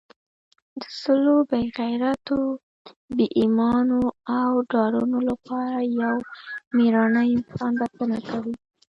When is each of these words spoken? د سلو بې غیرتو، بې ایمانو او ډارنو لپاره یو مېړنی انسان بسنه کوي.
د 0.81 0.83
سلو 1.01 1.35
بې 1.49 1.61
غیرتو، 1.77 2.39
بې 3.15 3.27
ایمانو 3.39 4.01
او 4.39 4.49
ډارنو 4.71 5.19
لپاره 5.29 5.75
یو 6.01 6.15
مېړنی 6.75 7.27
انسان 7.37 7.71
بسنه 7.81 8.17
کوي. 8.27 8.55